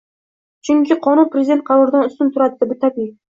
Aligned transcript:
Chunki 0.69 0.97
qonun 1.07 1.29
Prezident 1.35 1.61
qaroridan 1.67 2.09
ustun 2.11 2.33
turadi, 2.39 2.71
bu 2.73 2.79
tabiiy. 2.87 3.13